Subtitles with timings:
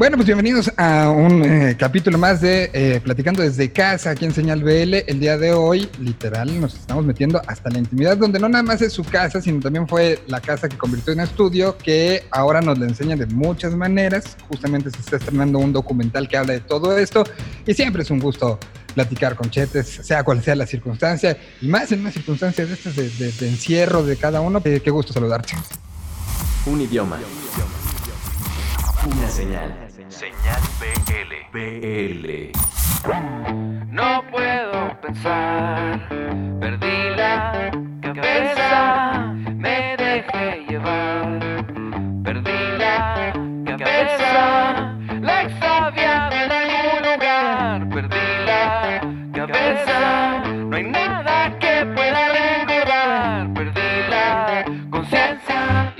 [0.00, 4.32] Bueno, pues bienvenidos a un eh, capítulo más de eh, Platicando desde casa aquí en
[4.32, 4.94] Señal BL.
[5.06, 8.80] El día de hoy, literal, nos estamos metiendo hasta la intimidad, donde no nada más
[8.80, 12.78] es su casa, sino también fue la casa que convirtió en estudio, que ahora nos
[12.78, 14.38] la enseña de muchas maneras.
[14.48, 17.22] Justamente se está estrenando un documental que habla de todo esto
[17.66, 18.58] y siempre es un gusto
[18.94, 23.28] platicar con Chetes, sea cual sea la circunstancia, más en una circunstancia de estas de,
[23.46, 24.62] encierro de cada uno.
[24.62, 25.52] Qué, qué gusto saludarte.
[26.64, 27.18] Un idioma.
[29.06, 29.89] Una señal.
[30.10, 31.32] Señal BL.
[31.52, 32.50] BL.
[33.92, 36.08] No puedo pensar,
[36.58, 37.70] perdí la
[38.02, 39.34] cabeza,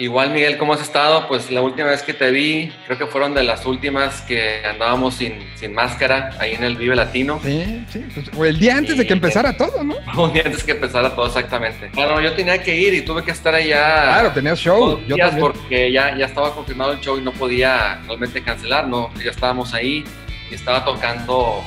[0.01, 1.29] Igual, Miguel, ¿cómo has estado?
[1.29, 5.17] Pues la última vez que te vi, creo que fueron de las últimas que andábamos
[5.17, 7.39] sin, sin máscara ahí en el Vive Latino.
[7.45, 9.97] Sí, sí, pues, el día antes de que empezara todo, ¿no?
[10.17, 11.91] Un día antes que empezara todo, exactamente.
[11.93, 14.05] Bueno, yo tenía que ir y tuve que estar allá.
[14.05, 14.99] Claro, tenías show.
[15.07, 19.13] Yo porque ya, ya estaba confirmado el show y no podía realmente cancelar, ¿no?
[19.23, 20.03] Ya estábamos ahí
[20.51, 21.63] y estaba tocando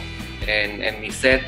[0.47, 1.43] en, en mi set,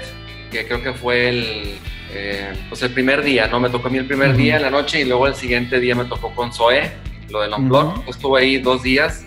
[0.51, 1.79] que creo que fue el
[2.11, 3.59] eh, pues el primer día, ¿no?
[3.59, 5.95] Me tocó a mí el primer día en la noche y luego el siguiente día
[5.95, 6.91] me tocó con Zoe,
[7.29, 8.07] lo del Unblock.
[8.07, 9.25] Estuve ahí dos días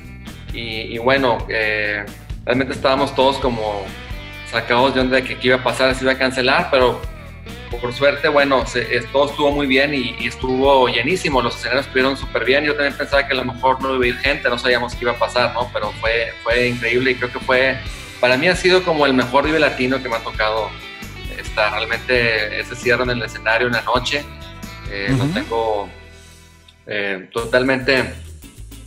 [0.53, 2.05] y, bueno, eh,
[2.45, 3.85] realmente estábamos todos como
[4.51, 7.01] sacados de onda de que qué iba a pasar, si iba a cancelar, pero
[7.81, 8.65] por suerte, bueno,
[9.13, 13.27] todo estuvo muy bien y, estuvo llenísimo, los escenarios estuvieron súper bien, yo también pensaba
[13.27, 15.53] que a lo mejor no iba a ir gente, no sabíamos qué iba a pasar,
[15.53, 15.71] ¿no?
[15.73, 17.79] Pero fue, fue increíble y creo que fue,
[18.21, 20.71] para mí ha sido como el mejor Vive Latino que me ha tocado
[21.71, 24.25] realmente ese cierre en el escenario en la noche.
[24.91, 25.89] Eh, Lo tengo
[26.87, 28.05] eh, totalmente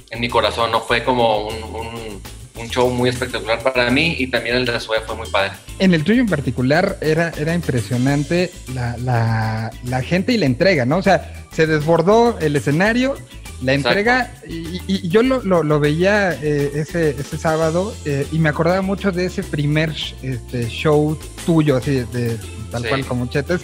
[0.10, 0.72] en mi corazón.
[0.72, 2.22] No fue como un,
[2.56, 5.52] un, show muy espectacular para mí y también el de Sue fue muy padre.
[5.80, 10.86] En el tuyo en particular era, era impresionante la, la, la gente y la entrega,
[10.86, 10.98] ¿no?
[10.98, 13.16] O sea, se desbordó el escenario
[13.62, 18.82] la entrega, y, yo lo, lo, veía eh, ese, ese sábado eh, y me acordaba
[18.82, 22.38] mucho de ese primer este, show tuyo, así de,
[22.72, 23.62] tal cual como Chetes,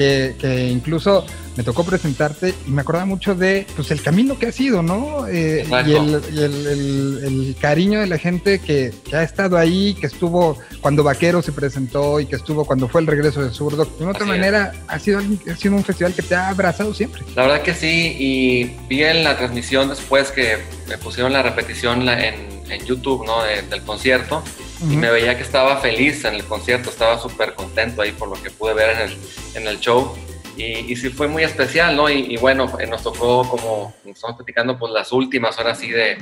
[0.00, 1.26] que, que, incluso
[1.58, 5.26] me tocó presentarte y me acordaba mucho de pues el camino que ha sido, ¿no?
[5.28, 10.06] Eh, y, el, el, el, cariño de la gente que, que, ha estado ahí, que
[10.06, 13.84] estuvo cuando Vaquero se presentó y que estuvo cuando fue el regreso de Zurdo.
[13.84, 17.22] De otra manera, ha sido, ha sido un festival que te ha abrazado siempre.
[17.36, 20.56] La verdad que sí, y vi en la transmisión después que
[20.88, 23.42] me pusieron la repetición en, en YouTube, ¿no?
[23.42, 24.42] del concierto
[24.88, 28.42] y me veía que estaba feliz en el concierto, estaba súper contento ahí por lo
[28.42, 29.18] que pude ver en el,
[29.54, 30.14] en el show.
[30.56, 32.10] Y, y, sí fue muy especial, ¿no?
[32.10, 36.18] Y, bueno, eh, nos tocó, como estamos platicando, pues las últimas horas sí de,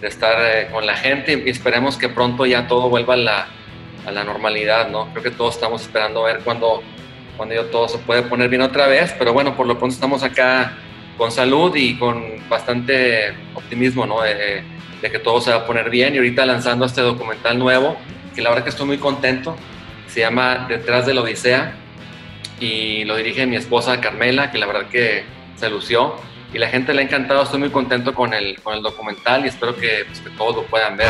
[0.00, 3.48] de estar eh, con la gente y esperemos que pronto ya todo vuelva a la,
[4.06, 5.10] a la normalidad, ¿no?
[5.12, 6.82] Creo que todos estamos esperando a ver cuándo
[7.36, 10.24] cuando ya todo se puede poner bien otra vez, pero bueno, por lo pronto estamos
[10.24, 10.76] acá
[11.16, 14.22] con salud y con bastante optimismo, ¿no?
[14.22, 14.64] De,
[15.02, 16.14] de que todo se va a poner bien.
[16.14, 17.96] Y ahorita lanzando este documental nuevo,
[18.34, 19.56] que la verdad que estoy muy contento,
[20.06, 21.74] se llama Detrás de la Odisea.
[22.60, 25.24] Y lo dirige mi esposa Carmela, que la verdad que
[25.56, 26.16] se lució.
[26.52, 27.42] Y la gente le ha encantado.
[27.42, 30.62] Estoy muy contento con el, con el documental y espero que, pues, que todos lo
[30.62, 31.08] puedan ver.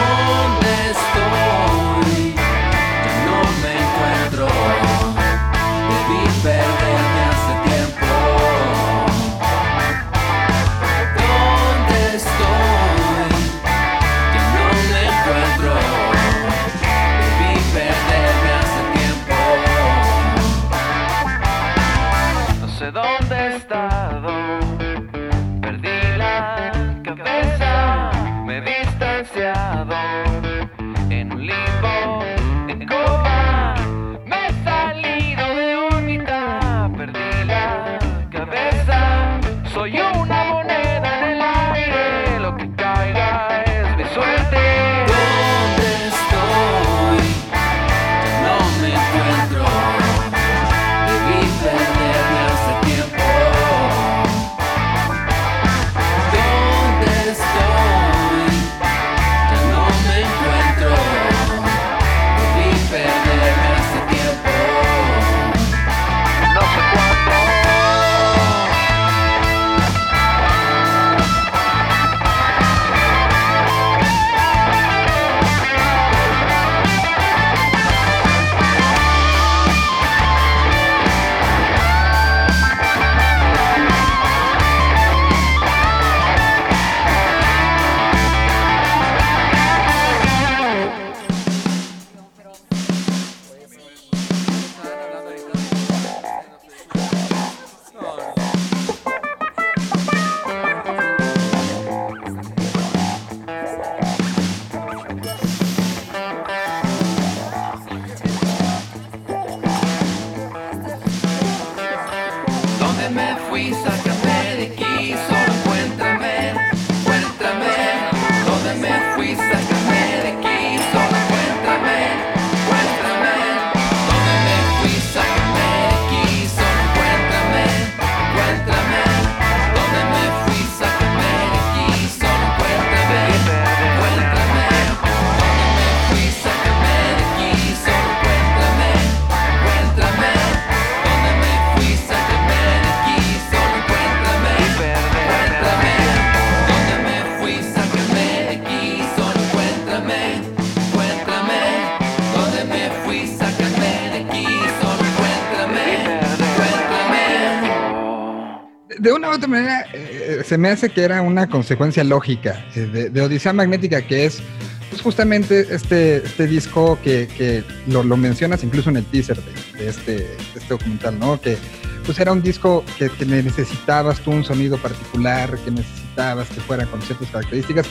[160.48, 164.42] Se me hace que era una consecuencia lógica eh, de, Odisea Magnética, que es
[164.88, 169.38] pues justamente este, este disco que, que lo, lo mencionas incluso en el teaser
[169.76, 171.38] de, este, este documental, ¿no?
[171.38, 171.58] Que
[172.06, 176.86] pues era un disco que, que necesitabas tú un sonido particular, que necesitabas que fuera
[176.86, 177.86] con ciertas características.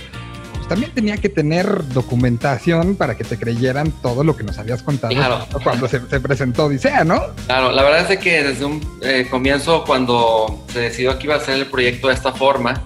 [0.67, 5.13] También tenía que tener documentación para que te creyeran todo lo que nos habías contado
[5.13, 5.47] Claro.
[5.63, 7.21] cuando se, se presentó Odisea, ¿no?
[7.45, 11.37] Claro, la verdad es que desde un eh, comienzo, cuando se decidió que iba a
[11.37, 12.81] hacer el proyecto de esta forma,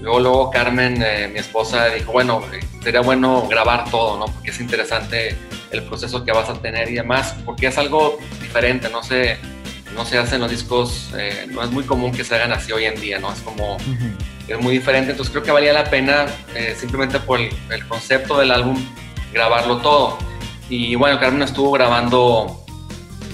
[0.00, 2.42] luego, luego Carmen, eh, mi esposa, dijo, bueno,
[2.82, 4.24] sería bueno grabar todo, ¿no?
[4.26, 5.36] Porque es interesante
[5.70, 9.36] el proceso que vas a tener y demás, porque es algo diferente, no se,
[9.94, 12.84] no se hacen los discos, eh, no es muy común que se hagan así hoy
[12.86, 13.32] en día, ¿no?
[13.32, 13.76] Es como,
[14.48, 18.38] es muy diferente, entonces creo que valía la pena eh, simplemente por el, el concepto
[18.38, 18.76] del álbum
[19.32, 20.18] grabarlo todo.
[20.68, 22.58] Y bueno, Carmen estuvo grabando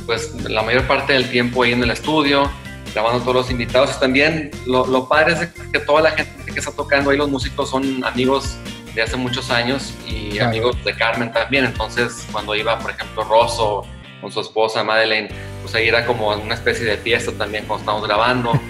[0.07, 2.51] pues la mayor parte del tiempo ahí en el estudio,
[2.95, 3.99] grabando todos los invitados.
[4.01, 7.71] También lo, lo padre es que toda la gente que está tocando ahí, los músicos
[7.71, 8.57] son amigos
[8.95, 10.51] de hace muchos años y Claro.
[10.51, 11.65] amigos de Carmen también.
[11.65, 13.85] Entonces, cuando iba, por ejemplo, Rosso
[14.21, 15.29] con su esposa Madeleine,
[15.63, 18.53] pues ahí era como una especie de fiesta también cuando estábamos grabando.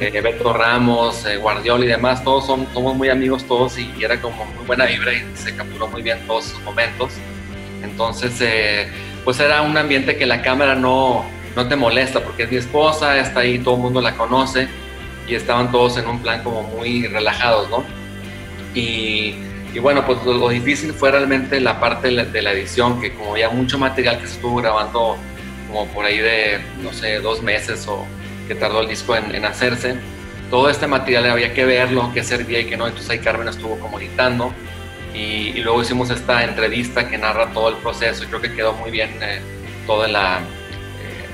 [0.00, 4.04] Eh, Beto Ramos, eh, Guardiola y demás, todos son, somos muy amigos todos y, y
[4.04, 7.14] era como muy buena vibra y se capturó muy bien todos esos momentos.
[7.82, 8.88] Entonces, eh,
[9.24, 11.24] pues era un ambiente que la cámara no,
[11.56, 14.68] no te molesta porque es mi esposa, está ahí, todo el mundo la conoce
[15.26, 17.84] y estaban todos en un plan como muy relajados, ¿no?
[18.74, 19.34] Y,
[19.78, 23.48] y bueno, pues lo, difícil fue realmente la parte de la, edición, que como había
[23.48, 25.16] mucho material que se estuvo grabando
[25.68, 28.04] como por ahí de, no sé, dos meses o
[28.48, 29.94] que tardó el disco en, hacerse,
[30.50, 33.78] todo este material había que verlo, qué servía y qué no, entonces ahí Carmen estuvo
[33.78, 34.52] como editando
[35.14, 38.24] y, luego hicimos esta entrevista que narra todo el proceso.
[38.24, 39.40] Y creo que quedó muy bien eh,
[39.86, 40.40] toda la,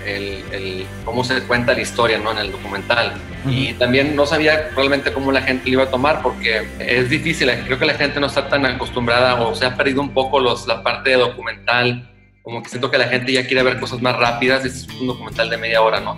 [0.07, 2.33] el, el- cómo se cuenta la historia ¿no?
[2.33, 3.15] en el documental.
[3.47, 7.51] Y también no sabía realmente cómo la gente lo iba a tomar porque es difícil,
[7.67, 10.67] creo que la gente no está tan acostumbrada o se ha perdido un poco los,
[10.67, 12.11] la parte de documental,
[12.43, 15.51] como que siento que la gente ya quiere ver cosas más rápidas, es un documental
[15.51, 16.17] de media hora, ¿no?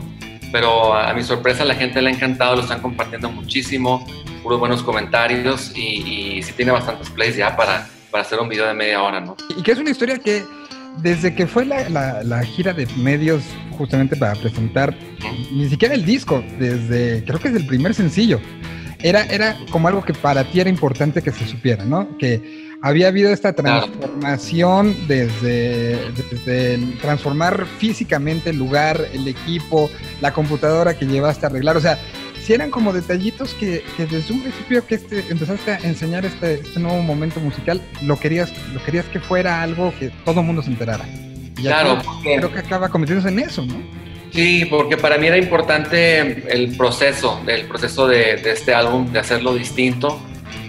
[0.53, 4.07] Pero a, a mi sorpresa la gente le ha encantado, lo están compartiendo muchísimo,
[4.43, 8.67] puros buenos comentarios y, y sí tiene bastantes plays ya para, para hacer un video
[8.67, 9.37] de media hora, ¿no?
[9.57, 10.45] Y que es una historia que
[11.03, 13.43] desde que fue la, la- la gira de medios
[13.77, 14.97] justamente para presentar
[15.53, 18.41] ni siquiera el disco, desde creo que es el primer sencillo,
[19.01, 22.17] era, era como algo que para ti era importante que se supiera, ¿no?
[22.19, 25.99] Que había habido esta transformación desde,
[26.31, 31.99] desde transformar físicamente el lugar, el equipo, la computadora que llevaste a arreglar, o sea,
[32.47, 36.55] si eran como detallitos que, que desde un principio que este, empezaste a enseñar este,
[36.55, 40.63] este nuevo momento musical, lo querías, lo querías que fuera algo que todo el mundo
[40.63, 41.05] se enterara.
[41.59, 43.75] Y Claro, porque- creo que acaba convirtiéndose en eso, ¿no?
[44.33, 46.21] Sí, porque para mí era importante
[46.53, 50.21] el proceso, el proceso de, de este álbum, de hacerlo distinto.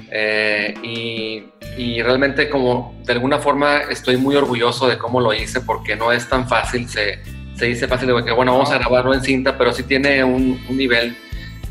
[0.09, 1.43] eh, y,
[1.77, 6.11] y realmente como de alguna forma estoy muy orgulloso de cómo lo hice porque no
[6.11, 7.19] es tan fácil, se,
[7.55, 10.59] se dice fácil de que bueno, vamos a grabarlo en cinta, pero sí tiene un,
[10.69, 11.15] un nivel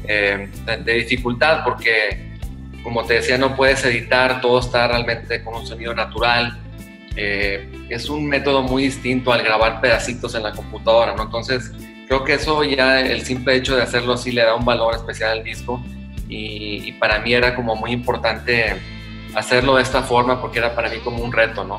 [0.09, 0.49] eh,
[0.85, 2.39] de, dificultad porque
[2.83, 6.59] como te decía no puedes editar, todo está realmente con un sonido natural.
[7.17, 11.23] Eh, es un método muy distinto al grabar pedacitos en la computadora, ¿no?
[11.23, 11.73] Entonces,
[12.07, 15.39] creo que eso ya, el simple hecho de hacerlo así le da un valor especial
[15.39, 15.83] al disco
[16.29, 18.77] y, y para mí era como muy importante
[19.35, 21.79] hacerlo de esta forma porque era para mí como un reto, ¿no?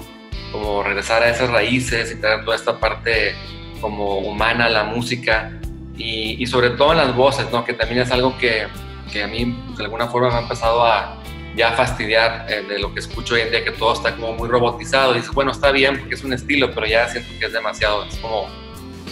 [0.52, 3.36] Como regresar a esas raíces y traer toda esta parte
[3.82, 5.52] como humana la música
[5.98, 7.66] y, y sobre todo en las voces, ¿no?
[7.66, 8.68] Que también es algo que,
[9.12, 11.18] que a mí de alguna forma me ha empezado a
[11.56, 14.48] ya fastidiar eh, de lo que escucho hoy en día, que todo está como muy
[14.48, 15.14] robotizado.
[15.14, 18.06] Y dices, bueno, está bien porque es un estilo, pero ya siento que es demasiado,
[18.06, 18.48] es como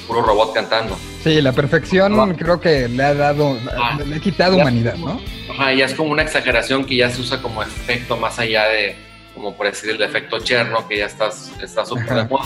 [0.07, 0.95] puro robot cantando.
[1.23, 3.97] Sí, la perfección creo que le ha dado, Ah.
[4.05, 4.61] le ha quitado Ya.
[4.61, 5.19] humanidad, ¿no?
[5.51, 8.95] Ajá, ya es como una exageración que ya se usa como efecto más allá de,
[9.33, 12.45] como por decir, el efecto Cherno, que ya estás, está súper de moda.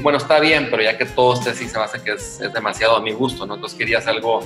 [0.00, 2.52] Bueno, está bien, pero ya que todo esté así, se me hace que es, es
[2.52, 3.54] demasiado a mi gusto, ¿no?
[3.54, 4.40] Entonces querías algo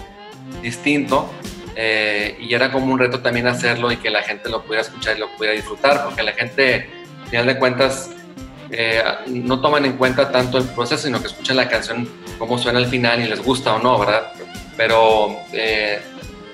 [0.62, 1.31] distinto
[1.75, 5.17] eh, y era como un reto también hacerlo y que la gente lo pudiera escuchar
[5.17, 6.91] y lo pudiera disfrutar, porque la gente,
[7.25, 8.11] al final de cuentas,
[8.71, 12.79] eh, no toman en cuenta tanto el proceso, sino que escuchan la canción, cómo suena
[12.79, 14.33] al final y les gusta o no, ¿verdad?
[14.76, 16.00] Pero eh,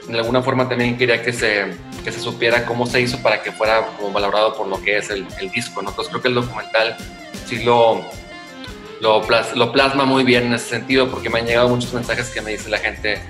[0.08, 1.66] de alguna forma también quería que se,
[2.02, 5.08] que se supiera cómo se hizo para que fuera como valorado por lo que es
[5.10, 5.90] el, el disco, ¿no?
[5.90, 6.96] Entonces creo que el documental
[7.46, 8.04] sí lo,
[9.02, 12.30] lo, plas- lo plasma muy bien en ese sentido, porque me han llegado muchos mensajes
[12.30, 13.20] que me dice la gente,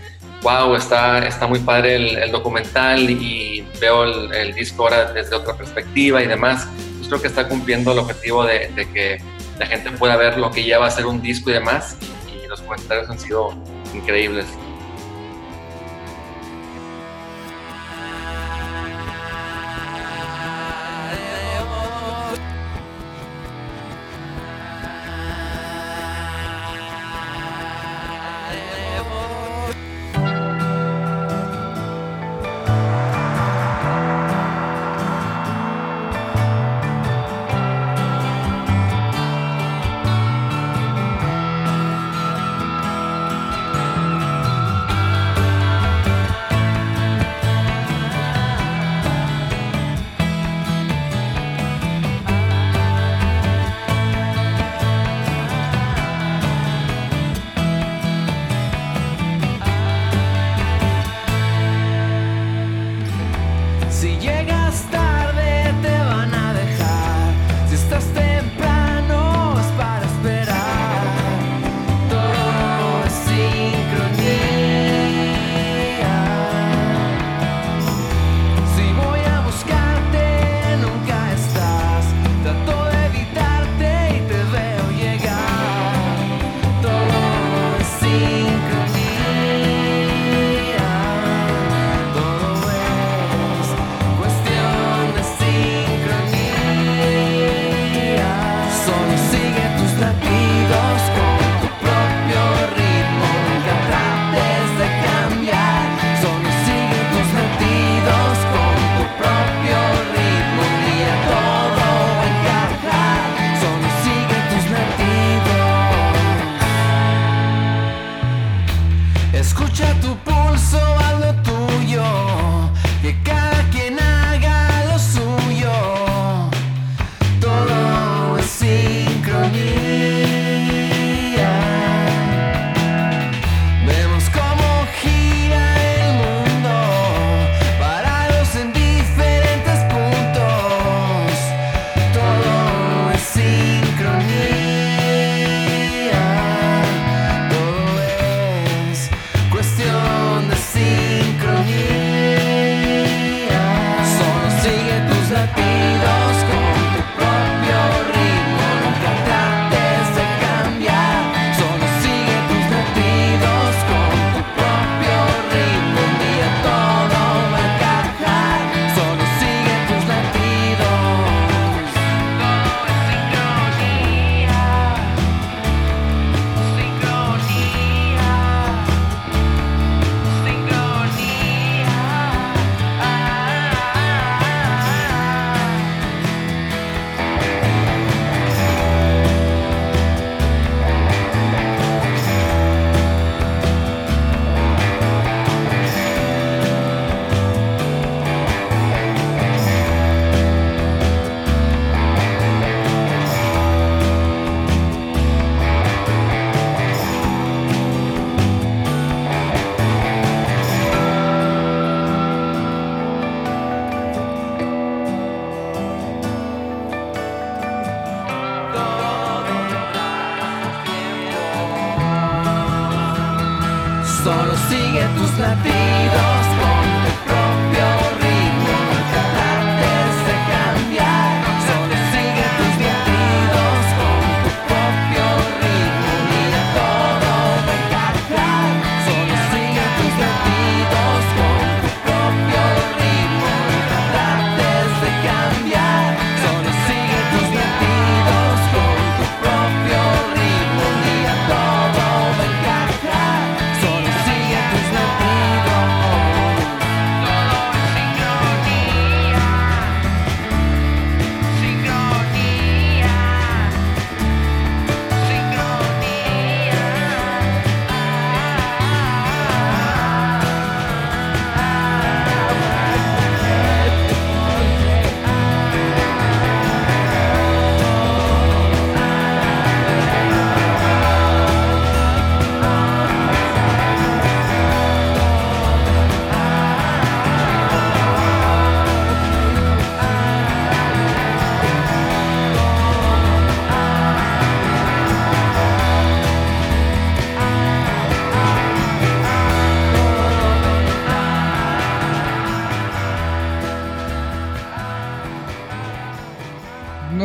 [0.43, 5.57] wow, está, está muy padre el, el documental y veo el, disco ahora desde otra
[5.57, 6.69] perspectiva y demás.
[6.99, 9.23] Pues creo que está cumpliendo el objetivo de, de que
[9.59, 11.97] la gente pueda ver lo que ya va a ser un disco y demás,
[12.31, 13.55] y los comentarios han sido
[13.95, 14.45] increíbles.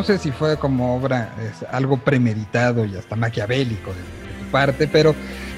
[0.07, 4.87] Sé si fue como obra, es algo premeditado y hasta maquiavélico de, de tu parte,
[4.87, 5.13] pero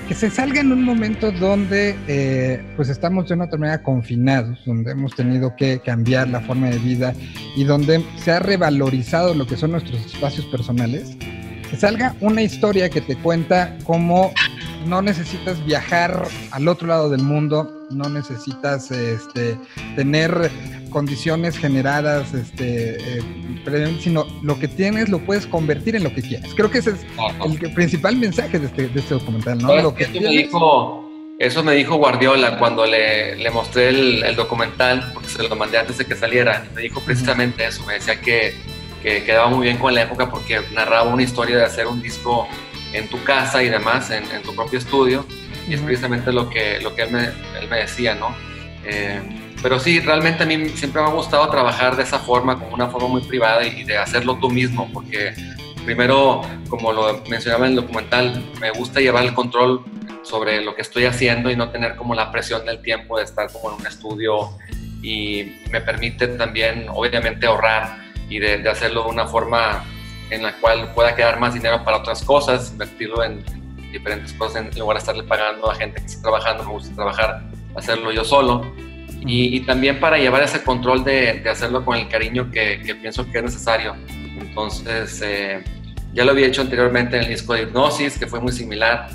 [0.07, 4.59] que se salga en un momento donde eh, pues estamos de una otra manera confinados,
[4.65, 7.13] donde hemos tenido que cambiar la forma de vida
[7.55, 11.15] y donde se ha revalorizado lo que son nuestros espacios personales,
[11.69, 14.33] que salga una historia que te cuenta cómo
[14.87, 19.59] no necesitas viajar al otro lado del mundo, no necesitas este,
[19.95, 20.49] tener
[20.89, 26.53] condiciones generadas, este, eh, sino lo que tienes lo puedes convertir en lo que quieras.
[26.55, 27.05] Creo que ese es
[27.61, 29.75] el principal mensaje de este, de este documental, ¿no?
[29.75, 34.35] Lo que eso, me dijo, eso me dijo Guardiola cuando le, le mostré el, el,
[34.35, 37.93] documental, porque se lo mandé antes de que saliera, y me dijo precisamente eso, me
[37.93, 38.53] decía que,
[39.01, 42.47] que quedaba muy bien con la época porque narraba una historia de hacer un disco
[42.93, 45.25] en tu casa y demás, en, en tu propio estudio,
[45.67, 48.35] y es precisamente lo que, lo que él, me, él me decía, ¿no?
[48.83, 49.21] Eh,
[49.61, 52.87] pero sí, realmente a mí siempre me ha gustado trabajar de esa forma, como una
[52.87, 55.33] forma muy privada y de hacerlo tú mismo, porque
[55.85, 59.83] primero, como lo mencionaba en el documental, me gusta llevar el control
[60.23, 63.51] sobre lo que estoy haciendo y no tener como la presión del tiempo de estar
[63.51, 64.51] como en un estudio
[65.01, 67.97] y me permite también, obviamente, ahorrar
[68.29, 69.83] y de, hacerlo de una forma
[70.29, 73.43] en la cual pueda quedar más dinero para otras cosas, invertirlo en
[73.91, 77.43] diferentes cosas en lugar de estarle pagando a gente que está trabajando, me gusta trabajar,
[77.75, 78.71] hacerlo yo solo.
[79.25, 82.95] Y, y también para llevar ese control de, de hacerlo con el cariño que, que,
[82.95, 83.95] pienso que es necesario.
[84.39, 85.63] Entonces, eh,
[86.13, 89.09] ya lo había hecho anteriormente en el disco de Hipnosis, que fue muy similar,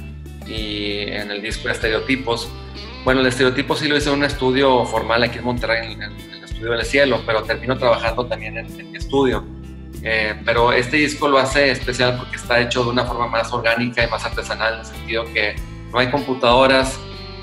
[0.46, 2.48] y en el disco de Estereotipos.
[3.04, 6.12] Bueno, el Estereotipos sí lo hice en un estudio formal aquí en Monterrey, en, en
[6.12, 9.44] el Estudio del Cielo, pero termino trabajando también en, en mi estudio.
[10.02, 14.04] Eh, pero este disco lo hace especial porque está hecho de una forma más orgánica
[14.04, 15.56] y más artesanal, en el sentido que
[15.90, 17.00] no hay computadoras,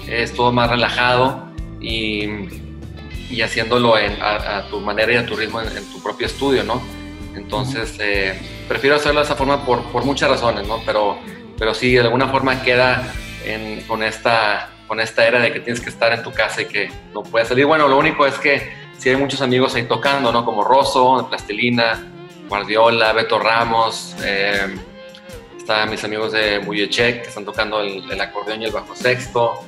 [0.07, 1.50] es todo más relajado
[1.81, 2.27] y,
[3.29, 6.27] y haciéndolo en, a, a, tu manera y a tu ritmo en, en tu propio
[6.27, 6.81] estudio, ¿no?
[7.35, 10.81] Entonces, eh, prefiero hacerlo de esa forma por, por, muchas razones, ¿no?
[10.85, 11.17] Pero,
[11.57, 13.11] pero sí, de alguna forma queda
[13.45, 16.65] en, con, esta, con esta era de que tienes que estar en tu casa y
[16.65, 17.65] que no puedes salir.
[17.65, 20.43] Bueno, lo único es que sí hay muchos amigos ahí tocando, ¿no?
[20.43, 22.11] Como Rosso, Plastilina,
[22.49, 24.75] Guardiola, Beto Ramos, eh,
[25.57, 29.65] están mis amigos de Muyechek que están tocando el, el, acordeón y el bajo sexto,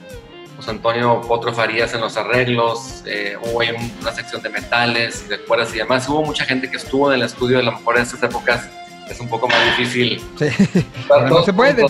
[0.64, 3.60] José Antonio Potro Farías en los arreglos, eh, hubo
[4.00, 6.08] una sección de metales, de cuerdas y demás.
[6.08, 8.70] Hubo mucha gente que estuvo en el estudio, a lo mejor en estas épocas
[9.10, 10.24] es un poco más difícil.
[10.40, 10.86] Sí,
[11.28, 11.86] no se puede.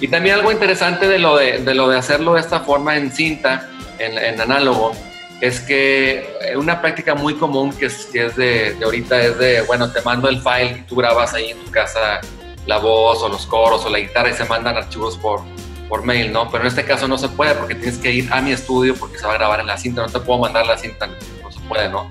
[0.00, 3.10] Y también algo interesante de lo de, de, lo de hacerlo de esta forma en
[3.10, 4.92] cinta, en, en análogo,
[5.40, 9.62] es que una práctica muy común que es, que es de, de, ahorita es de,
[9.62, 12.20] bueno, te mando el file y tú grabas ahí en tu casa
[12.66, 15.40] la voz o los coros o la guitarra y se mandan archivos por,
[15.88, 16.50] por mail, ¿no?
[16.50, 19.18] Pero en este caso no se puede porque tienes que ir a mi estudio porque
[19.18, 21.08] se va a grabar en la cinta, no te puedo mandar la cinta,
[21.42, 22.10] no se puede, ¿no?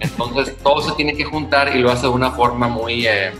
[0.00, 3.32] Entonces todo se tiene que juntar y lo hace de una forma muy, eh,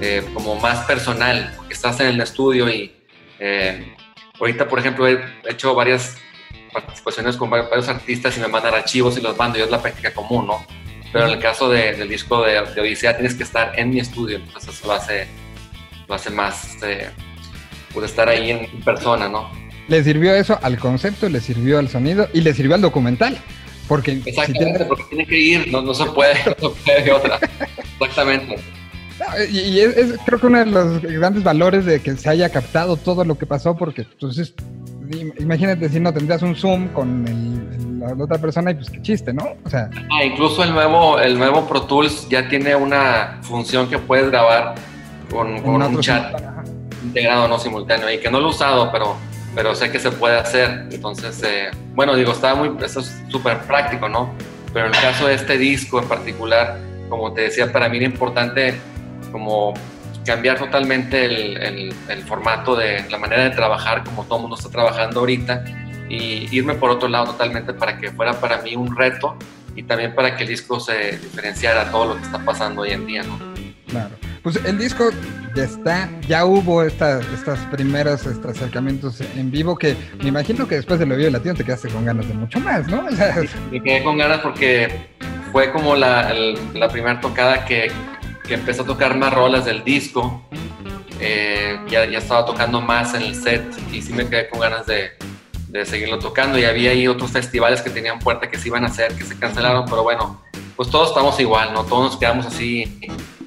[0.00, 2.92] eh, como más personal, porque estás en el estudio y
[3.38, 3.94] eh,
[4.40, 6.16] ahorita, por ejemplo, he hecho varias
[6.72, 10.12] participaciones con varios artistas y me mandan archivos y los mando, y es la práctica
[10.12, 10.66] común, ¿no?
[11.12, 14.00] Pero en el caso de, del disco de, de, Odisea tienes que estar en mi
[14.00, 15.28] estudio, entonces eso lo hace,
[16.08, 17.08] lo hace más, eh,
[17.94, 19.50] pues estar ahí en persona, ¿no?
[19.88, 23.38] Le sirvió eso al concepto, le sirvió al sonido y le sirvió al documental.
[23.88, 27.12] Porque, Exactamente, si porque tiene que ir, no, no se puede, no se puede de
[27.12, 27.38] otra.
[28.00, 28.56] Exactamente.
[29.50, 32.50] Y, y es, es, creo que uno de los grandes valores de que se haya
[32.50, 34.54] captado todo lo que pasó, porque entonces
[35.38, 39.32] imagínate si no tendrías un Zoom con el, la otra persona y pues qué chiste,
[39.32, 39.44] ¿no?
[39.64, 39.90] O sea.
[40.10, 44.74] Ah, incluso el nuevo, el nuevo Pro Tools ya tiene una función que puedes grabar
[45.30, 46.34] con, con un chat
[47.04, 49.16] integrado, no simultáneo, y que no lo he usado, pero,
[49.54, 50.88] pero sé que se puede hacer.
[50.90, 54.34] Entonces, eh, bueno, digo, está muy, eso es súper práctico, ¿no?
[54.72, 58.06] Pero en el caso de este disco en particular, como te decía, para mí era
[58.06, 58.74] importante
[59.30, 59.74] como
[60.24, 64.70] cambiar totalmente el, el, el, formato de la manera de trabajar como todo mundo está
[64.70, 65.64] trabajando ahorita
[66.08, 69.36] y irme por otro lado totalmente para que fuera para mí un reto
[69.76, 72.92] y también para que el disco se diferenciara a todo lo que está pasando hoy
[72.92, 73.38] en día, ¿no?
[73.88, 74.16] Claro.
[74.44, 75.10] Pues el disco
[75.56, 80.76] ya está, ya hubo estas estas primeros estos acercamientos en vivo que me imagino que
[80.76, 83.06] después de lo Vivo Latino te quedaste con ganas de mucho más, ¿no?
[83.08, 85.08] O sea, me quedé con ganas porque
[85.50, 86.32] fue como la,
[86.74, 87.90] la primera tocada que
[88.46, 90.42] que empecé a tocar más rolas del disco.
[91.20, 94.86] Eh, ya, ya, estaba tocando más en el set y sí me quedé con ganas
[94.86, 95.12] de,
[95.68, 96.58] de, seguirlo tocando.
[96.58, 99.38] Y había ahí otros festivales que tenían puerta que se iban a hacer, que se
[99.38, 100.42] cancelaron, pero bueno,
[100.76, 101.84] pues todos estamos igual, ¿no?
[101.84, 103.00] Todos nos quedamos así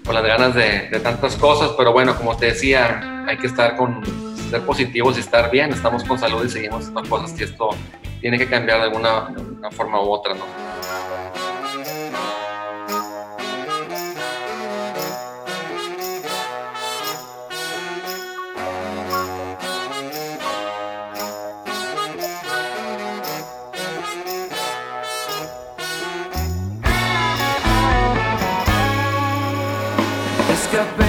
[0.07, 3.75] con las ganas de, de tantas cosas, pero bueno, como te decía, hay que estar
[3.75, 4.01] con,
[4.49, 7.69] ser positivos y estar bien, estamos con salud y seguimos haciendo cosas y esto
[8.21, 10.66] tiene que cambiar de alguna, de una forma u otra, ¿no?
[30.77, 31.06] up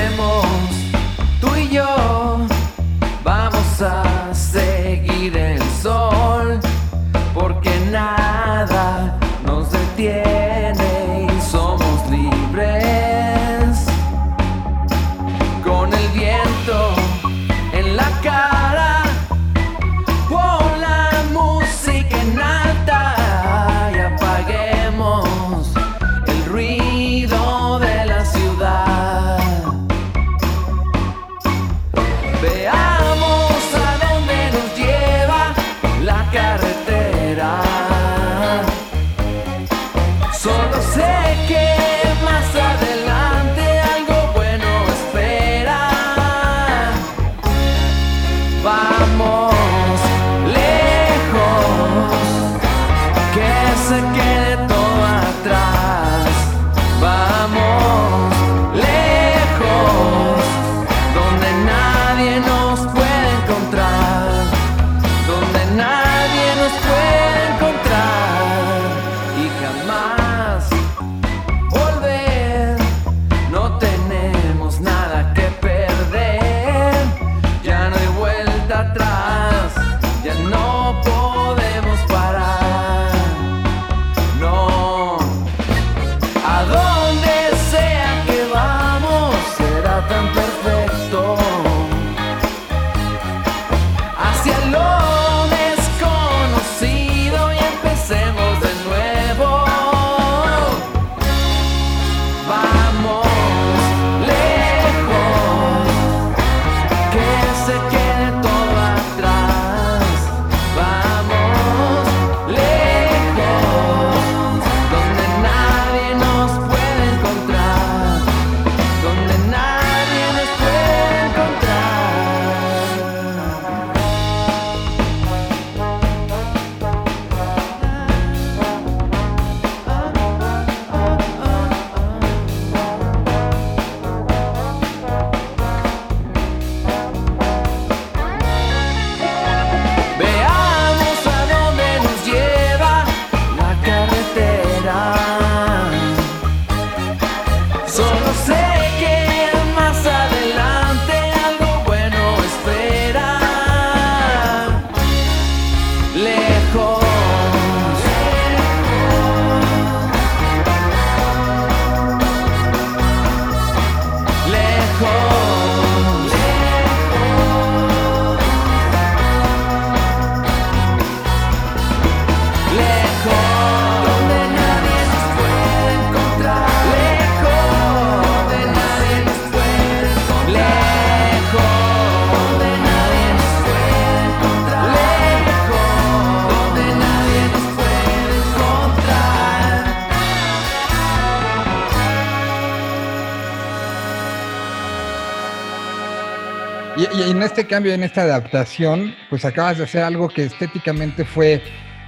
[197.58, 201.60] este cambio, en esta adaptación, pues acabas de hacer algo que estéticamente fue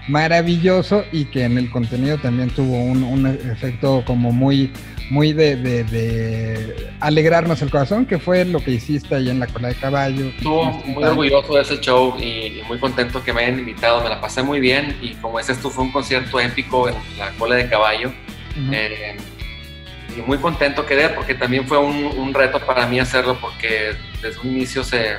[0.06, 4.72] maravilloso y que en el contenido también tuvo un, un efecto como muy,
[5.10, 9.48] muy de, de- de alegrarnos el corazón, que fue lo que hiciste ahí en la
[9.48, 10.26] cola de caballo.
[10.28, 12.24] Estuvo muy orgulloso de ese show y,
[12.60, 14.02] y muy contento que me hayan invitado.
[14.04, 17.30] Me la pasé muy bien y como dices tú, fue un concierto épico en la
[17.32, 18.12] cola de caballo.
[18.72, 19.16] Eh,
[20.16, 24.40] y muy contento quedé porque también fue un, un reto para mí hacerlo porque desde
[24.40, 25.14] un inicio se,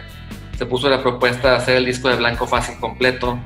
[0.61, 3.39] se puso la propuesta de hacer el disco de Blanco Fácil completo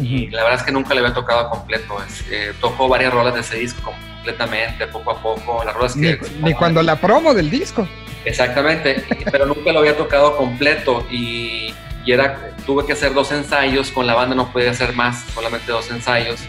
[0.00, 2.02] y la verdad es que nunca le había tocado completo.
[2.02, 5.62] Es, eh, tocó varias rolas de ese disco completamente, poco a poco.
[5.62, 6.26] Las rolas Ni, que...
[6.40, 7.86] ni cuando la promo del disco.
[8.24, 11.74] Exactamente, pero nunca lo había tocado completo y,
[12.06, 15.70] y era, tuve que hacer dos ensayos, con la banda no podía hacer más, solamente
[15.70, 16.40] dos ensayos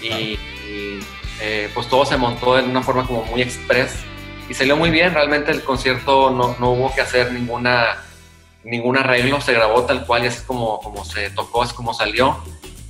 [0.00, 1.00] y, y,
[1.40, 3.96] eh, pues todo se montó de una forma como muy express
[4.48, 7.96] y salió muy bien, realmente el concierto no, no hubo que hacer ninguna,
[8.66, 12.36] ningún arreglo, se grabó tal cual y así como, como se tocó, es como salió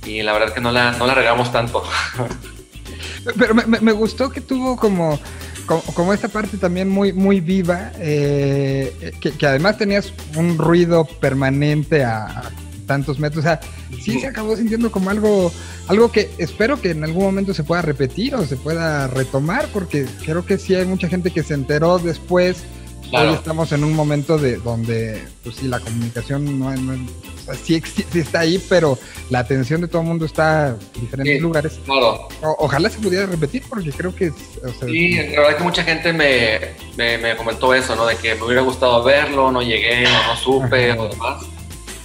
[0.05, 1.83] y la verdad que no la, no la regamos tanto.
[3.37, 5.19] Pero me, me- me gustó que tuvo como,
[5.65, 11.05] como, como esta parte también muy, muy viva, eh, que, que además tenías un ruido
[11.05, 12.51] permanente a, a
[12.85, 13.43] tantos metros.
[13.43, 13.59] O sea,
[14.01, 15.51] sí se acabó sintiendo como algo,
[15.87, 20.05] algo que espero que en algún momento se pueda repetir o se pueda retomar, porque
[20.23, 22.63] creo que sí hay mucha gente que se enteró después
[23.09, 23.29] Claro.
[23.29, 27.53] Hoy estamos en un momento de donde, pues sí, la comunicación no, no- o sea,
[27.55, 31.35] sí, exi- sí está ahí, pero la atención de todo el mundo está en diferentes
[31.35, 31.39] Sí.
[31.41, 31.79] lugares.
[31.85, 32.27] Claro.
[32.41, 35.63] O- ojalá se pudiera repetir, porque creo que, es- o sea, Sí, la verdad que
[35.63, 36.59] mucha gente me,
[36.97, 38.05] me, me comentó eso, ¿no?
[38.05, 41.01] De que me hubiera gustado verlo, no llegué, o no supe, Ajá.
[41.01, 41.43] o demás.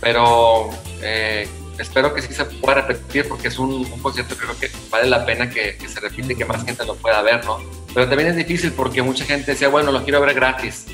[0.00, 0.70] Pero
[1.02, 4.70] eh, espero que sí se pueda repetir porque es un, un concierto que creo que
[4.90, 7.58] vale la pena que, que se repite y que más gente lo pueda ver, ¿no?
[7.94, 10.86] Pero también es difícil porque mucha gente decía, bueno, lo quiero ver gratis.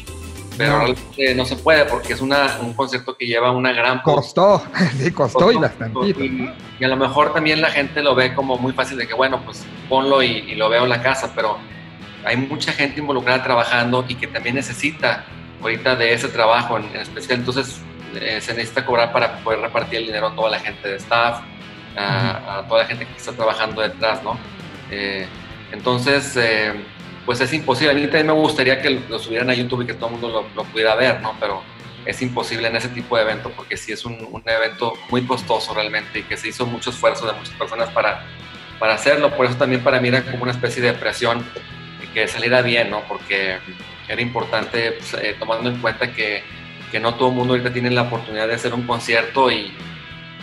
[0.56, 0.78] Pero No.
[0.78, 4.60] realmente no se puede porque es una, un concierto que lleva una gran costó,
[4.98, 6.24] sí, costó y Costó, bastantito.
[6.24, 9.14] Y, y a lo mejor también la gente lo ve como muy fácil de que,
[9.14, 11.58] bueno, pues ponlo y, y lo veo en la casa, pero
[12.24, 15.24] hay mucha gente involucrada trabajando y que también necesita
[15.62, 17.38] ahorita de ese trabajo en, en especial.
[17.38, 17.80] Entonces
[18.16, 21.40] eh, se necesita cobrar para poder repartir el dinero a toda la gente de staff,
[21.96, 24.38] a, a toda la gente que está trabajando detrás, ¿no?
[24.90, 25.26] Eh,
[25.72, 26.72] entonces, eh,
[27.26, 27.92] pues es imposible.
[27.92, 30.28] A mí también me gustaría que lo subieran a YouTube y que todo el mundo
[30.28, 31.34] lo, lo pudiera ver, ¿no?
[31.38, 31.62] Pero
[32.06, 35.74] es imposible en ese tipo de evento porque sí es un, un evento muy costoso
[35.74, 38.24] realmente y que se hizo mucho esfuerzo de muchas personas para,
[38.78, 39.36] para hacerlo.
[39.36, 41.44] Por eso también para mí era como una especie de presión
[42.14, 43.02] que saliera bien, ¿no?
[43.06, 43.58] Porque
[44.08, 46.42] era importante pues, eh, tomando en cuenta que,
[46.90, 49.72] que no todo el mundo ahorita tiene la oportunidad de hacer un concierto y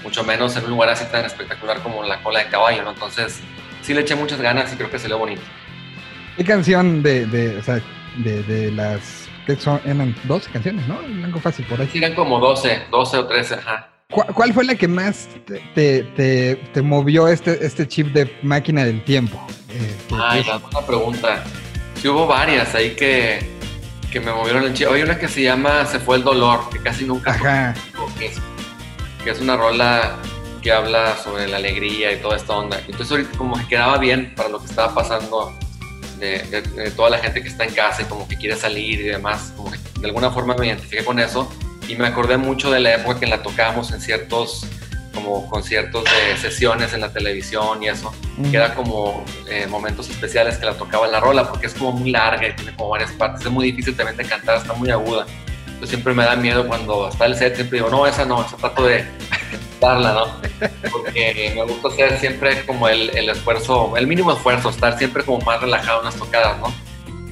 [0.04, 2.92] mucho menos en un lugar así tan espectacular como la cola de caballo, ¿no?
[2.92, 3.40] Entonces
[3.82, 5.42] sí le eché muchas ganas y creo que salió bonito.
[6.38, 7.80] ¿Qué canción de, de, o sea,
[8.18, 11.00] de, de las que son, eran 12 canciones, ¿no?
[11.24, 11.88] Algo fácil por ahí.
[11.92, 13.90] Sí, eran como 12, 12 o 13, ajá.
[14.10, 18.84] ¿Cuál, fue la que más te, te, te- te movió este, este chip de máquina
[18.86, 19.46] del tiempo?
[19.70, 21.44] Eh, Ay, la buena pregunta.
[21.96, 23.40] Sí hubo varias ahí que,
[24.16, 24.88] que me movieron el chip.
[24.90, 27.74] Hay una que se llama Se fue el dolor, que casi nunca Ajá.
[28.18, 28.38] que es,
[29.26, 30.16] que es una rola
[30.62, 32.80] que habla sobre la alegría y toda esta onda.
[32.88, 35.54] Entonces ahorita como que quedaba bien para lo que estaba pasando
[36.18, 39.02] de, de- de toda la gente que está en casa y como que quiere salir
[39.02, 39.52] y demás.
[39.58, 41.52] Como que de alguna forma me identifiqué con eso
[41.90, 44.66] y me acordé mucho de la época que la tocábamos en ciertos
[45.16, 48.14] como conciertos de sesiones en la televisión y eso
[48.52, 52.12] que era como eh, momentos especiales que la tocaba la rola, porque es como muy
[52.12, 53.46] larga y tiene como varias partes.
[53.46, 55.26] Es muy difícil también de cantar, está muy aguda.
[55.80, 58.58] Yo siempre me da miedo cuando está el set, siempre digo, no, esa no, esa
[58.58, 59.06] trato de
[59.52, 60.26] cantarla, ¿no?
[60.92, 65.40] Porque me gusta hacer siempre como el, el esfuerzo, el mínimo esfuerzo, estar siempre como
[65.46, 66.74] más relajado en las tocadas, ¿no?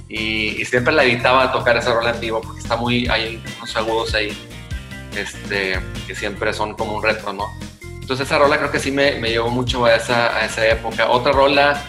[0.07, 3.75] Y, y siempre la evitaba tocar esa rola en vivo porque está muy, hay unos
[3.75, 4.37] agudos ahí,
[5.15, 7.47] este, que siempre son como un reto, ¿no?
[8.03, 11.09] Entonces esa rola creo que sí me, me llevó mucho a esa, a esa época.
[11.09, 11.81] Otra rola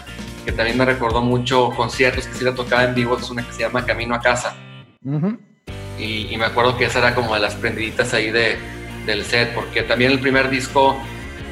[0.45, 3.51] que también me recordó mucho conciertos que sí la tocaba en vivo es una que
[3.51, 4.55] se llama Camino a Casa.
[5.99, 8.57] Y, y me acuerdo que esa era como de las prendiditas ahí de,
[9.05, 10.97] del set, porque también el primer disco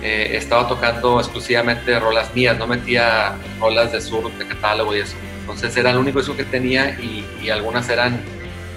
[0.02, 5.18] eh, estaba tocando exclusivamente rolas mías, no metía rolas de sur, de catálogo y eso.
[5.42, 8.18] Entonces era el único disco que tenía y, y algunas eran,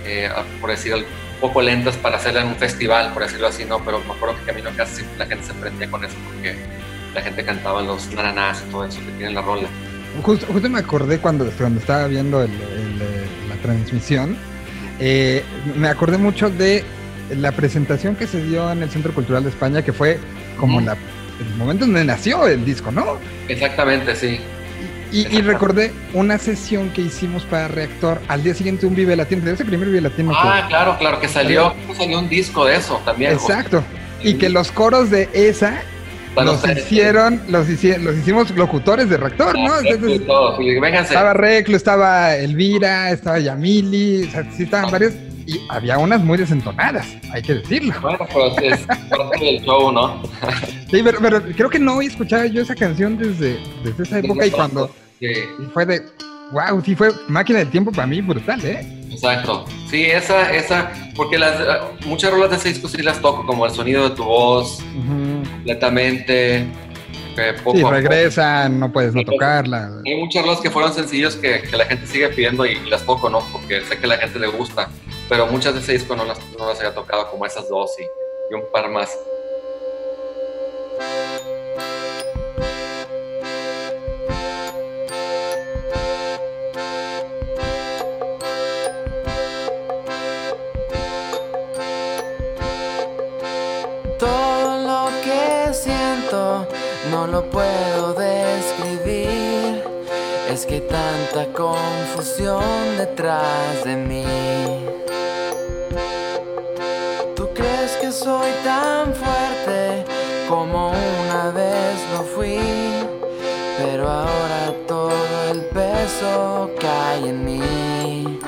[0.05, 0.29] eh,
[0.61, 3.79] por decir, un poco lentas para hacerla en un festival, por decirlo así, ¿no?
[3.85, 6.57] Pero me acuerdo que Camino a Casa la gente se prendía con eso porque
[7.15, 9.69] la gente cantaba los naranás y todo eso que tiene la rola.
[10.23, 14.37] Justo, justo me acordé cuando, cuando estaba viendo el- el, eh, la transmisión,
[14.99, 15.43] eh,
[15.77, 16.83] me acordé mucho de
[17.37, 20.19] la presentación que se dio en el Centro Cultural de España, que fue
[20.59, 20.87] como Ujú.
[20.87, 23.19] la, el momento donde nació el disco, ¿no?
[23.49, 24.41] Exactamente, sí.
[25.17, 29.45] Y, y recordé una sesión que hicimos para Reactor al día siguiente un Vive Latino,
[29.45, 30.31] de ese primer Vive Latino.
[30.33, 33.33] que- Ah, claro, claro, que salió, salió un disco de eso también.
[33.33, 33.83] Exacto.
[34.23, 35.81] Y que los coros de esa
[36.37, 39.73] los hicieron, los, hici- los hicimos locutores de Reactor, ¿no?
[39.73, 40.21] Ah, Entonces,
[40.81, 41.15] vénganse.
[41.15, 45.15] estaba Reclo, estaba Elvira, estaba Yamili, o sea, sí estaban varios.
[45.47, 47.95] Y había unas muy desentonadas, hay que decirlo.
[48.03, 50.21] Bueno, pues es parte del show, ¿no?
[50.91, 54.51] Sí, pero, pero creo que no escuchaba yo esa canción desde, desde esa época y
[54.51, 56.03] cuando Sí, y fue de,
[56.53, 58.81] wow, sí fue máquina del tiempo para mí brutal, ¿eh?
[59.11, 59.65] exacto.
[59.91, 61.65] Sí, esa, esa, porque las, eh,
[62.07, 65.43] muchas rolas de ese disco sí las toco, como el sonido de tu voz, Ujú.
[65.53, 66.67] completamente.
[67.35, 67.95] que poco Sí, a poco.
[67.95, 69.91] regresan, no puedes no tocarla.
[70.05, 73.05] Hay muchas rolas que fueron sencillos que, que la gente sigue pidiendo y, y las
[73.05, 73.41] toco, ¿no?
[73.53, 74.89] Porque sé que a la gente le gusta,
[75.29, 78.03] pero muchas de ese disco no las, no las había tocado como esas dos y,
[78.03, 79.11] y un par más.
[97.27, 99.83] lo puedo describir.
[100.49, 102.63] Es que tanta confusión
[102.97, 104.25] detrás de mí.
[107.35, 110.05] Tú crees que soy tan fuerte
[110.49, 112.61] como una vez lo fui.
[113.79, 118.39] Pero ahora todo el peso cae en mí.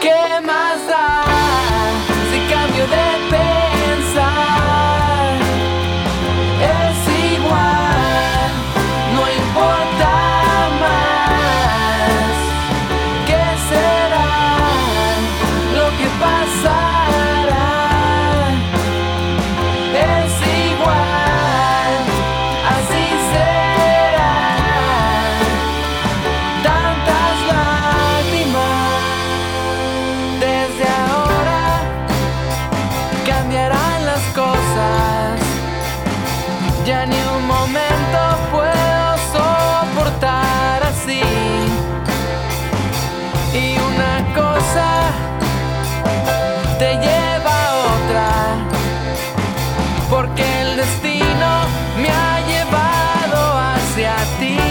[0.00, 1.24] ¿Qué más da
[2.30, 3.19] si cambio de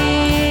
[0.10, 0.49] You.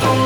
[0.00, 0.21] Tanto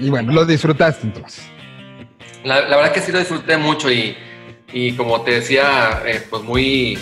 [0.00, 1.44] Y bueno, lo disfrutaste entonces.
[2.44, 4.16] La, verdad que sí lo disfruté mucho y,
[4.72, 6.98] y como te decía, eh, pues muy,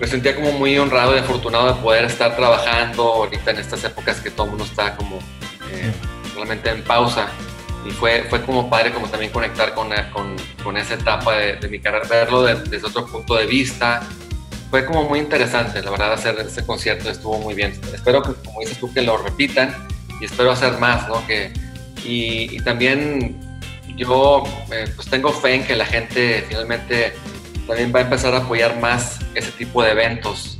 [0.00, 4.20] me sentía como muy honrado y afortunado de poder estar trabajando ahorita en estas épocas
[4.20, 5.18] que todo el mundo está como
[5.70, 5.92] eh,
[6.34, 7.28] realmente en pausa.
[7.86, 11.68] Y fue, fue como padre como también conectar con, eh, con, con esa etapa de,
[11.68, 14.00] mi carrera, verlo de- desde otro punto de vista.
[14.70, 17.78] Fue como muy interesante, la verdad, hacer ese concierto estuvo muy bien.
[17.92, 19.86] Espero que, como dices tú, que lo repitan
[20.18, 21.24] y espero hacer más, ¿no?
[21.26, 21.52] Que,
[22.04, 23.36] y, y también
[23.96, 27.14] yo eh, pues tengo fe en que la gente finalmente
[27.66, 30.58] también va a empezar a apoyar más ese tipo de eventos.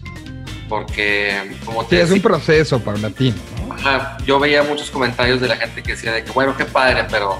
[0.68, 3.36] Porque, como Sí, te es un proceso paulatino,
[3.68, 3.74] ¿no?
[3.74, 7.04] Ajá, yo veía muchos comentarios de la gente que decía de que, bueno, qué padre,
[7.10, 7.38] pero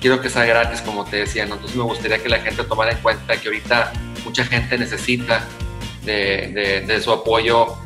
[0.00, 1.54] quiero que sea gratis, como te decía, ¿no?
[1.54, 3.92] Entonces me gustaría que la gente tomara en cuenta que ahorita
[4.24, 5.46] mucha gente necesita
[6.04, 7.76] de, de- de su apoyo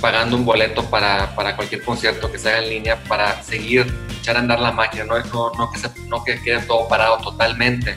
[0.00, 4.36] pagando un boleto para, para cualquier concierto que se haga en línea para seguir, echar
[4.36, 7.96] a andar la máquina, no, no, no que, se- no que quede todo parado totalmente.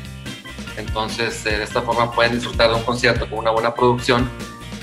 [0.77, 4.29] Entonces, eh, de esta forma pueden disfrutar de un concierto con una buena producción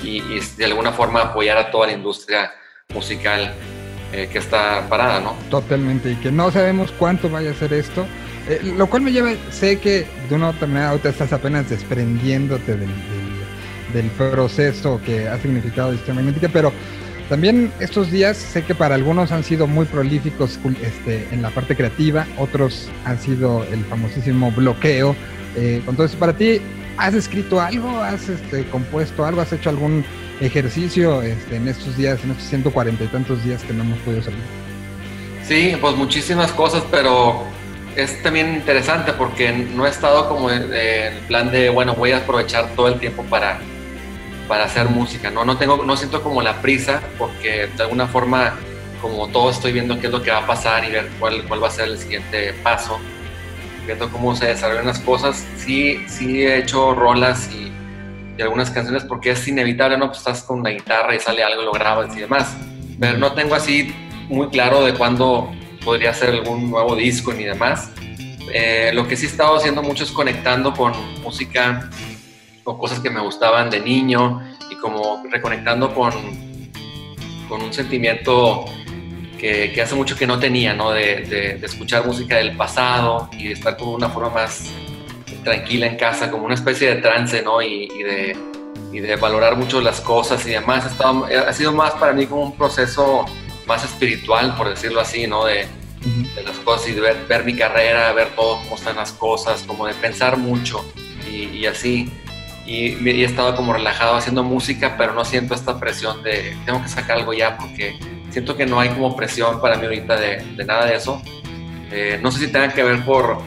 [0.03, 2.53] y, y de alguna forma apoyar a toda la industria
[2.95, 3.53] musical
[4.13, 5.35] eh, que está parada, ¿no?
[5.51, 8.07] Totalmente, y que no sabemos cuánto vaya a ser esto.
[8.49, 11.69] Eh, lo cual me lleva, sé que de una u otra manera ahorita estás apenas
[11.69, 13.41] desprendiéndote del, del-
[13.93, 16.73] del proceso que ha significado Historia Magnética, pero
[17.31, 21.77] también estos días sé que para algunos han sido muy prolíficos este, en la parte
[21.77, 25.15] creativa, otros han sido el famosísimo bloqueo.
[25.57, 26.61] Eh, entonces, para ti,
[26.97, 28.01] ¿has escrito algo?
[28.01, 29.41] ¿Has este, compuesto algo?
[29.41, 30.05] ¿Has hecho algún
[30.41, 34.23] ejercicio este, en estos días, en estos 140 y tantos días que no hemos podido
[34.25, 34.41] salir?
[35.47, 37.45] Sí, pues muchísimas cosas, pero
[37.95, 42.71] es también interesante porque no he estado como el plan de, bueno, voy a aprovechar
[42.75, 43.61] todo el tiempo para,
[44.51, 45.45] para hacer música, ¿no?
[45.45, 48.59] No, tengo, no siento como la prisa porque de alguna forma,
[49.01, 51.63] como todo estoy viendo qué es lo que va a pasar y ver cuál, cuál
[51.63, 52.99] va a ser el siguiente paso,
[53.87, 55.47] viendo cómo se desarrollan las cosas.
[55.57, 57.71] Sí, sí he hecho rolas y,
[58.37, 60.09] y algunas canciones porque es inevitable, ¿no?
[60.09, 62.57] Pues estás con una guitarra y sale algo, lo grabas y demás.
[62.99, 63.95] Pero no tengo así
[64.29, 65.49] muy claro de cuándo
[65.85, 67.93] podría ser algún nuevo disco ni demás.
[68.53, 70.93] Eh, lo que sí he estado haciendo mucho es conectando con
[71.23, 71.89] música
[72.71, 74.41] o cosas que me gustaban de niño
[74.71, 76.13] y como reconectando con,
[77.49, 78.65] con un sentimiento
[79.39, 80.91] que, que hace mucho que no tenía, ¿no?
[80.93, 84.71] De, de- de escuchar música del pasado y de estar como una forma más
[85.45, 87.63] tranquila en casa, como una especie de trance, ¿no?
[87.63, 88.37] Y, y de,
[88.93, 90.85] y de valorar mucho las cosas y demás.
[90.85, 93.25] Ha, estado- ha sido más para mí como un proceso
[93.67, 95.45] más espiritual, por decirlo así, ¿no?
[95.47, 95.67] De,
[96.35, 99.63] de las cosas y de ver, ver mi carrera, ver todo cómo están las cosas,
[99.67, 100.85] como de pensar mucho
[101.31, 102.11] y, y así.
[102.67, 106.81] Y, y he estado como relajado haciendo música, pero no siento esta presión de tengo
[106.83, 107.99] que sacar algo ya porque
[108.31, 111.21] siento que no hay como presión para mí ahorita de, de nada de eso.
[111.91, 113.39] Eh, no sé si tenga que ver por,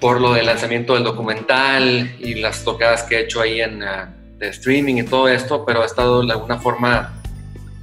[0.00, 4.14] por lo del lanzamiento del documental y las tocadas que he hecho ahí en ah,
[4.38, 7.20] de streaming y todo esto, pero he estado de alguna forma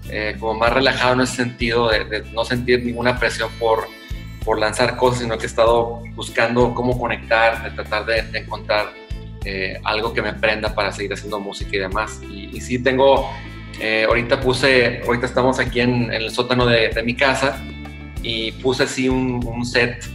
[0.10, 3.88] eh, como más relajado en ese sentido de, de no sentir ninguna presión por,
[4.46, 8.94] por lanzar cosas, sino que he estado buscando cómo conectar, de tratar de, de encontrar
[9.50, 12.20] eh, algo que me prenda para seguir haciendo música y demás.
[12.30, 13.32] Y, y sí tengo,
[13.80, 17.58] eh, ahorita puse, ahorita estamos aquí en, en el sótano de, de mi casa
[18.22, 20.06] y puse así un, un set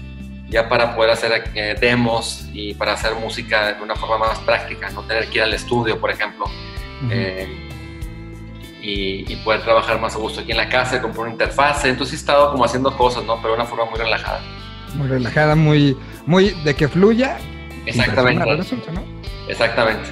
[0.51, 4.91] ya para poder hacer eh, demos y para hacer música de una forma más práctica,
[4.91, 6.45] no tener que ir al estudio, por ejemplo.
[7.11, 7.49] Eh,
[8.83, 11.89] y, y poder trabajar más a gusto aquí en la casa, comprar una interfase.
[11.89, 13.37] Entonces he estado como haciendo cosas, ¿no?
[13.37, 14.41] Pero de una forma muy relajada.
[14.95, 17.39] Muy relajada, muy, muy de que fluya.
[17.87, 18.45] Exactamente.
[18.57, 19.03] resulta, ¿no?
[19.49, 20.11] Exactamente.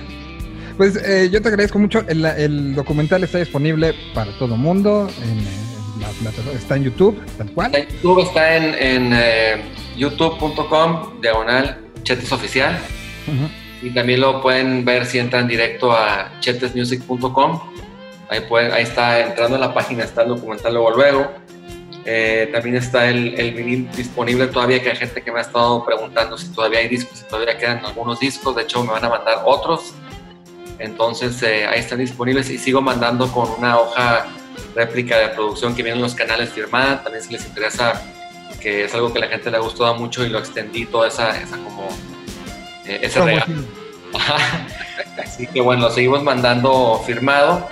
[0.77, 2.05] Pues eh, yo te agradezco mucho.
[2.09, 5.09] El, el documental está disponible para todo mundo.
[5.23, 7.75] En, en la está en YouTube, tal cual.
[7.75, 9.63] Está en YouTube está en, en eh,
[9.97, 12.79] youtube.com, diagonal, Chetes Oficial.
[13.83, 17.61] Y también lo pueden ver si entran directo a chetesmusic.com.
[18.29, 21.33] Ahí, pueden, ahí está entrando a la página, está el documental luego luego.
[22.05, 25.85] Eh, también está el, el vinil disponible todavía, que hay gente que me ha estado
[25.85, 28.57] preguntando si todavía hay discos, si todavía quedan algunos discos.
[28.57, 29.93] De hecho, me van a mandar otros.
[30.79, 34.27] Entonces, eh, ahí están disponibles y sigo mandando con una hoja
[34.75, 37.03] réplica de producción que viene en los canales firmada.
[37.03, 38.01] También si les interesa,
[38.61, 41.09] que es algo que a la gente le ha gustado mucho y lo extendí toda
[41.09, 41.87] esa, esa como...
[42.87, 43.55] eh, ese regalo.
[45.23, 47.69] Así que bueno, lo seguimos mandando firmado.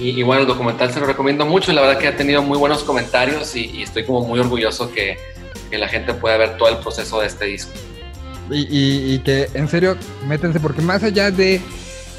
[0.00, 1.72] Y, y bueno, el documental se lo recomiendo mucho.
[1.72, 5.18] La verdad que ha tenido muy buenos comentarios y, y estoy como muy orgulloso que,
[5.70, 7.72] que la gente pueda ver todo el proceso de este disco.
[8.50, 9.96] Y, que en serio,
[10.26, 11.60] métanse, porque más allá de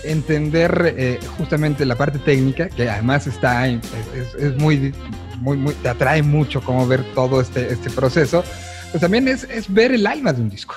[0.04, 3.82] entender eh, justamente la parte técnica, que además está, en-
[4.16, 4.94] es, es- es muy,
[5.40, 8.44] muy, muy, te atrae mucho como ver todo este, este proceso,
[8.92, 10.76] pues también es, es ver el alma de un disco.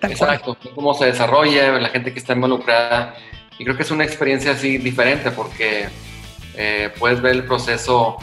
[0.00, 0.12] Cual.
[0.12, 3.14] Exacto, cómo se desarrolla, la gente que está involucrada.
[3.62, 5.86] Y creo que es una experiencia así diferente porque
[6.56, 8.16] eh, puedes ver el proceso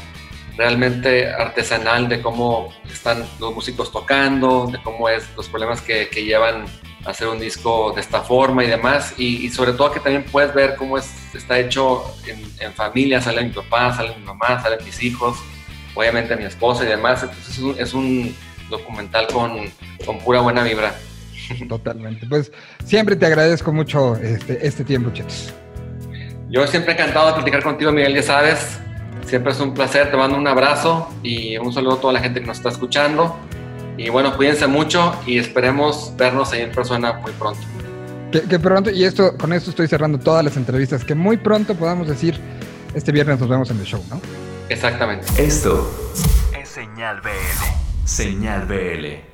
[0.58, 6.66] realmente artesanal de cómo están los músicos tocando, de cómo es los problemas que, llevan
[7.06, 9.14] a hacer un disco de esta forma y demás.
[9.18, 13.42] Y, sobre todo que también puedes ver cómo es, está hecho en, en familia, sale
[13.42, 15.38] mi papá, sale mi mamá, salen mis hijos,
[15.96, 17.24] obviamente mi esposa y demás.
[17.24, 18.36] Entonces es un, es un
[18.70, 19.72] documental con,
[20.06, 20.94] con pura buena vibra.
[21.68, 22.26] Totalmente.
[22.28, 22.52] Pues
[22.86, 25.54] siempre te agradezco mucho este, este tiempo, Chetos.
[26.50, 28.80] Yo siempre encantado de platicar contigo, Miguel, ya sabes.
[29.26, 32.40] Siempre es un placer, te mando un abrazo y un saludo a toda la gente
[32.42, 33.38] que nos está escuchando.
[33.98, 37.60] Y bueno, cuídense mucho y esperemos vernos ahí en persona muy pronto.
[38.32, 41.76] Que, que pronto, y esto, con esto estoy cerrando todas las entrevistas, que muy pronto
[41.76, 42.40] podamos decir,
[42.94, 44.22] este viernes nos vemos en el show, ¿no?
[44.70, 45.28] Exactamente.
[45.38, 45.92] Esto
[46.60, 48.06] es Señal BL.
[48.06, 49.29] Señal BL.